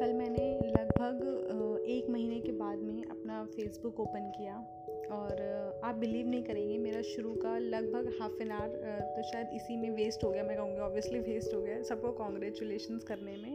कल 0.00 0.12
मैंने 0.14 0.42
लगभग 0.70 1.84
एक 1.88 2.08
महीने 2.10 2.40
के 2.40 2.52
बाद 2.54 2.78
में 2.78 3.04
अपना 3.04 3.44
फेसबुक 3.46 4.00
ओपन 4.00 4.30
किया 4.36 4.54
और 5.12 5.80
आप 5.84 5.94
बिलीव 5.94 6.28
नहीं 6.28 6.42
करेंगे, 6.44 6.76
मेरा 6.78 7.00
शुरू 7.04 7.30
का 7.36 7.56
लगभग 7.58 8.10
हाफ़ 8.20 8.42
एन 8.42 8.50
आवर 8.50 9.14
तो 9.16 9.22
शायद 9.22 9.48
इसी 9.54 9.76
में 9.76 9.90
वेस्ट 9.96 10.24
हो 10.24 10.30
गया, 10.30 10.42
मैं 10.42 10.56
कहूँगी 10.56 10.80
ऑब्वियसली 10.80 11.18
वेस्ट 11.20 11.54
हो 11.54 11.62
गया 11.62 11.82
सबको 11.82 12.12
कॉन्ग्रेचुलेशन 12.12 12.98
करने 13.08 13.36
में। 13.36 13.52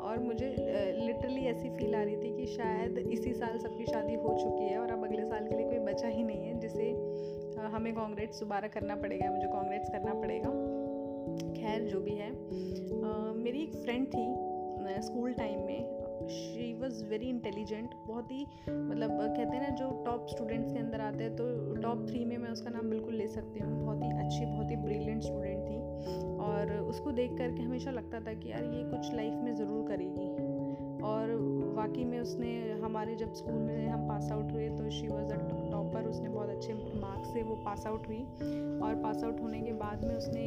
और 0.00 0.18
मुझे 0.18 0.48
लिटरली 0.98 1.46
ऐसी 1.46 1.70
फील 1.76 1.94
आ 1.94 2.02
रही 2.02 2.16
थी 2.16 2.36
कि 2.36 2.46
शायद 2.46 2.98
इसी 2.98 3.32
साल 3.34 3.58
सबकी 3.58 3.86
शादी 3.86 4.14
हो 4.16 4.36
चुकी 4.40 4.64
है 4.64 4.78
और 4.78 4.90
अब 4.90 5.04
अगले 5.04 5.24
साल 5.24 5.46
के 5.48 5.56
लिए 5.56 5.66
कोई 5.66 5.78
बचा 5.86 6.08
ही 6.08 6.22
नहीं 6.24 6.46
है, 6.46 6.58
जिसे 6.60 6.90
हमें 7.68 7.92
कॉन्ग्रेट्स 7.94 8.40
दोबारा 8.40 8.68
करना 8.68 8.96
पड़ेगा, 8.96 9.30
मुझे 9.30 9.48
कॉन्ग्रेट्स 9.48 9.88
करना 9.88 10.14
पड़ेगा। 10.14 10.50
खैर, 11.52 11.82
जो 11.82 12.00
भी 12.00 12.14
है। 12.14 12.30
मेरी 13.34 13.62
एक 13.62 13.74
फ्रेंड 13.74 14.06
थी 14.06 14.24
स्कूल 14.98 15.32
टाइम 15.32 15.60
में। 15.60 16.28
शी 16.28 16.72
वॉज़ 16.74 17.04
वेरी 17.04 17.28
इंटेलिजेंट 17.28 17.94
बहुत 18.06 18.30
ही 18.30 18.46
मतलब 18.68 19.10
कहते 19.10 19.56
हैं 19.56 19.62
ना, 19.62 19.76
जो 19.76 19.90
टॉप 20.06 20.26
स्टूडेंट्स 20.26 20.72
के 20.72 20.78
अंदर 20.78 21.00
आते 21.00 21.24
हैं 21.24 21.36
तो 21.36 21.74
टॉप 21.76 22.06
थ्री 22.08 22.24
में 22.24 22.36
मैं 22.38 22.50
उसका 22.50 22.70
नाम 22.70 22.90
बिल्कुल 22.90 23.14
ले 23.14 23.26
सकती 23.28 23.60
हूँ। 23.60 23.84
बहुत 23.84 24.02
ही 24.02 24.10
अच्छी, 24.18 24.44
बहुत 24.46 24.70
ही 24.70 24.76
ब्रिलियंट 24.76 25.22
स्टूडेंट 25.22 25.64
थी। 25.64 25.78
और 26.40 26.72
उसको 26.80 27.12
देख 27.12 27.36
करके 27.38 27.62
हमेशा 27.62 27.90
लगता 27.90 28.20
था 28.20 28.32
कि 28.32 28.50
यार, 28.50 28.64
ये 28.64 28.84
कुछ 28.84 29.14
लाइफ 29.14 29.34
में 29.34 29.54
ज़रूर 29.54 29.88
करेगी। 29.88 30.28
और 31.02 31.34
वाकई 31.76 32.04
में 32.04 32.18
उसने, 32.20 32.50
हमारे 32.82 33.14
जब 33.14 33.32
स्कूल 33.32 33.54
में 33.54 33.88
हम 33.88 34.08
पास 34.08 34.30
आउट 34.32 34.52
हुए 34.52 34.68
तो 34.68 34.90
शी 34.90 35.06
वॉज़ 35.08 35.32
अ 35.32 35.36
टॉपर 35.70 36.06
से 37.30 37.42
वो 37.42 37.54
पास 37.64 37.86
आउट 37.86 38.06
हुई। 38.06 38.22
और 38.80 38.94
पास 39.02 39.24
आउट 39.24 39.40
होने 39.40 39.60
के 39.60 39.72
बाद 39.72 40.04
में 40.04 40.14
उसने 40.16 40.42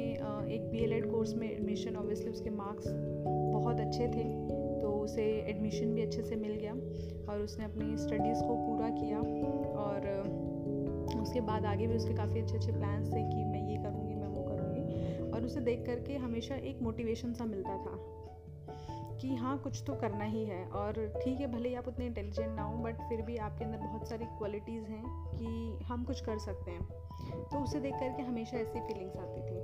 एक 0.56 0.70
बी 0.72 1.02
कोर्स 1.02 1.34
में 1.34 1.50
एडमिशन 1.52 1.96
ऑब्वियसली 1.96 2.30
उसके 2.30 2.50
मार्क्स 2.50 2.88
बहुत 2.88 3.80
अच्छे 3.80 4.08
थे 4.08 4.24
तो 4.82 4.92
उसे 5.00 5.24
एडमिशन 5.50 5.94
भी 5.94 6.02
अच्छे 6.02 6.24
से 6.24 6.36
मिल 6.36 6.54
गया 6.54 6.74
और 7.32 7.42
उसने 7.42 7.66
अपनी 7.66 7.98
स्टडीज़ 7.98 8.40
को 8.40 8.56
पूरा 8.58 8.90
किया। 8.90 9.20
और 9.84 11.22
उसके 11.22 11.42
बाद 11.42 11.66
आगे 11.66 11.88
भी 11.88 11.96
उसके 11.96 12.14
काफ़ी 12.14 12.40
अच्छे 12.42 12.56
अच्छे 12.56 12.72
प्लान्स 12.72 13.08
थे 13.08 13.22
कि 13.30 13.44
मैं 13.44 13.70
ये 13.70 13.78
करूँगी, 13.78 14.16
मैं 14.16 14.28
वो 14.28 14.44
करूँगी। 14.44 15.32
और 15.32 15.46
उसे 15.46 15.60
देख 15.60 15.86
करके 15.86 16.16
हमेशा 16.16 16.56
एक 16.56 16.82
मोटिवेशन 16.82 17.34
सा 17.34 17.46
मिलता 17.46 17.78
था। 17.78 18.00
कि 19.24 19.36
हाँ 19.36 19.58
कुछ 19.58 19.84
तो 19.88 19.94
करना 19.94 20.26
ही 20.26 20.46
है। 20.46 20.66
और 20.66 21.14
ठीक 21.24 21.40
है 21.40 21.48
भले 21.48 21.70
ही 21.70 21.76
आप 21.76 21.88
उतने 21.88 22.06
इंटेलिजेंट 22.06 22.56
ना 22.56 22.64
हो 22.64 22.78
बट 22.78 22.96
फिर 22.96 23.22
भी 23.22 23.38
आपके 23.38 23.66
अंदर 23.66 23.78
बहुत 23.78 24.10
सारी 24.10 24.26
क्वालिटीज़ 24.26 24.84
हैं 24.84 25.04
कि 25.36 25.80
हम 25.86 26.04
कुछ 26.04 26.22
कर 26.22 26.38
सकते 26.38 26.72
हैं। 26.72 26.84
तो 27.44 27.64
उसे 27.64 27.80
देख 27.80 27.94
करके 27.94 28.22
हमेशा 28.22 28.58
ऐसी 28.58 28.80
फीलिंग्स 28.80 29.18
आती 29.18 29.42
थी। 29.42 29.60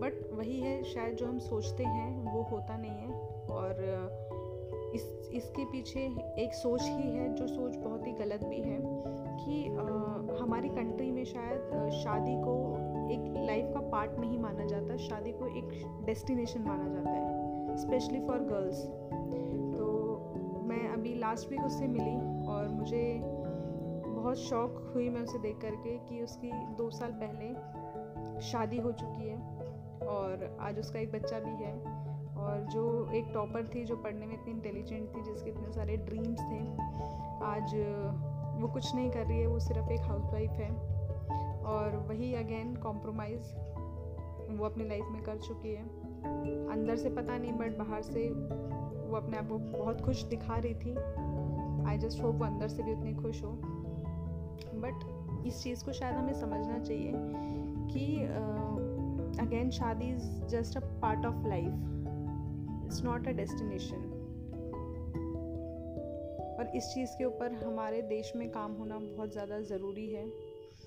बट 0.00 0.30
वही 0.32 0.60
है 0.60 0.82
शायद 0.84 1.14
जो 1.14 1.26
हम 1.26 1.38
सोचते 1.38 1.84
हैं 1.84 2.32
वो 2.32 2.42
होता 2.42 2.76
नहीं 2.76 2.90
है। 2.90 3.12
और 3.46 3.84
इस 4.94 5.30
इसके 5.32 5.64
पीछे 5.64 6.00
एक 6.38 6.54
सोच 6.54 6.82
ही 6.82 7.10
है 7.10 7.34
जो 7.34 7.46
सोच 7.46 7.76
बहुत 7.76 8.06
ही 8.06 8.12
गलत 8.12 8.44
भी 8.44 8.60
है 8.60 8.78
कि 9.36 9.68
आ, 9.68 10.42
हमारी 10.42 10.68
कंट्री 10.68 11.10
में 11.10 11.24
शायद 11.24 11.90
शादी 11.92 12.36
को 12.36 12.74
एक 13.10 13.46
लाइफ 13.46 13.74
का 13.74 13.80
पार्ट 13.80 14.18
नहीं 14.18 14.38
माना 14.38 14.64
जाता 14.64 14.96
शादी 14.96 15.32
को 15.32 15.46
एक 15.46 15.86
डेस्टिनेशन 16.06 16.60
माना 16.60 16.88
जाता 16.88 17.10
है। 17.10 17.43
स्पेशली 17.76 18.20
फॉर 18.20 18.38
गर्ल्स 18.38 18.86
तो 19.74 19.86
मैं 20.64 20.88
अभी 20.88 21.14
लास्ट 21.14 21.50
वीक 21.50 21.60
उससे 21.60 21.86
मिली 21.86 22.46
और 22.46 22.68
मुझे 22.68 23.20
बहुत 24.06 24.36
शौक 24.36 24.90
हुई 24.94 25.08
मैं 25.08 25.20
उसे 25.20 25.38
देख 25.38 25.58
करके 25.58 25.98
कि 25.98 26.22
उसकी 26.22 26.50
दो 26.52 26.90
साल 26.90 27.12
पहले 27.12 27.54
शादी 28.40 28.78
हो 28.78 28.92
चुकी 28.92 29.28
है 29.28 29.36
और 30.06 30.56
आज 30.60 30.78
उसका 30.78 30.98
एक 30.98 31.12
बच्चा 31.12 31.38
भी 31.38 31.64
है 31.64 32.04
और 32.36 32.66
जो 32.70 33.10
एक 33.14 33.24
टॉपर 33.34 33.66
थी 33.74 33.84
जो 33.84 33.96
पढ़ने 33.96 34.26
में 34.26 34.34
इतनी 34.34 34.52
इंटेलिजेंट 34.52 35.16
थी, 35.16 35.22
जिसके 35.22 35.50
इतने 35.50 35.72
सारे 35.72 35.96
ड्रीम्स 35.96 36.40
थे, 36.40 36.60
आज 37.44 37.74
वो 38.62 38.68
कुछ 38.68 38.94
नहीं 38.94 39.10
कर 39.10 39.26
रही 39.26 39.40
है, 39.40 39.46
वो 39.46 39.58
सिर्फ़ 39.58 39.90
एक 39.90 40.00
हाउसवाइफ 40.00 40.50
है 40.50 40.70
और 41.64 41.96
वही 42.08 42.34
अगेन 42.34 42.76
कॉम्प्रोमाइज़ 42.76 43.54
वो 44.58 44.64
अपनी 44.64 44.84
लाइफ 44.88 45.04
में 45.10 45.22
कर 45.22 45.38
चुकी 45.38 45.74
है। 45.74 46.03
अंदर 46.24 46.96
से 46.96 47.10
पता 47.10 47.38
नहीं 47.38 47.52
बट 47.52 47.76
बाहर 47.78 48.02
से 48.02 48.28
वो 48.30 49.16
अपने 49.16 49.36
आप 49.36 49.48
को 49.48 49.58
बहुत 49.58 50.00
खुश 50.00 50.22
दिखा 50.24 50.56
रही 50.56 50.74
थी। 50.74 50.94
आई 51.88 51.98
जस्ट 51.98 52.22
होप 52.22 52.34
वो 52.34 52.44
अंदर 52.44 52.68
से 52.68 52.82
भी 52.82 52.92
उतनी 52.92 53.14
खुश 53.14 53.42
हो। 53.44 53.50
बट 54.84 55.46
इस 55.46 55.62
चीज़ 55.62 55.84
को 55.84 55.92
शायद 55.92 56.14
हमें 56.14 56.32
समझना 56.32 56.78
चाहिए 56.78 57.12
कि 57.92 58.04
अगेन 59.42 59.70
शादी 59.70 60.08
is 60.10 60.24
just 60.46 60.76
a 60.76 60.80
part 61.02 61.26
of 61.26 61.46
life 61.48 62.84
it's 62.84 63.04
not 63.04 63.28
a 63.28 63.32
destination 63.32 64.10
और 66.58 66.76
इस 66.76 66.84
चीज़ 66.94 67.10
के 67.18 67.24
ऊपर 67.24 67.52
हमारे 67.64 68.02
देश 68.02 68.32
में 68.36 68.48
काम 68.50 68.72
होना 68.72 68.98
बहुत 68.98 69.32
ज़्यादा 69.32 69.60
ज़रूरी 69.60 70.06
है। 70.12 70.26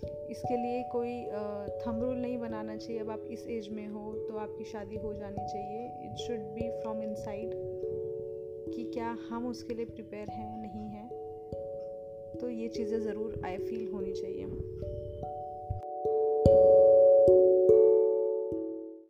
इसके 0.04 0.58
लिए 0.58 0.82
कोई 0.92 1.14
थम 1.82 2.00
रूल 2.02 2.18
नहीं 2.18 2.38
बनाना 2.38 2.76
चाहिए। 2.78 3.00
अब 3.02 3.10
आप 3.10 3.24
इस 3.32 3.48
एज 3.50 3.70
में 3.70 3.88
हो 3.88 4.12
तो 4.28 4.38
आपकी 4.38 4.64
शादी 4.64 4.98
हो 4.98 5.14
जानी 5.14 5.46
चाहिए। 5.48 5.86
It 6.06 6.18
should 6.18 6.40
be 6.56 6.70
from 6.82 7.02
inside 7.04 7.50
कि 8.74 8.84
क्या 8.94 9.18
हम 9.30 9.48
उसके 9.48 9.74
लिए 9.74 9.86
प्रिपेयर 9.86 10.30
हैं, 10.30 10.62
नहीं 10.62 10.88
हैं। 10.88 11.08
तो 12.40 12.50
ये 12.50 12.68
चीज़ें 12.70 13.00
ज़रूर 13.00 13.42
आई 13.46 13.58
फील 13.58 13.77